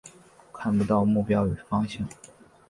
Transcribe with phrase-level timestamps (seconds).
[0.51, 2.09] 看不到目标与方向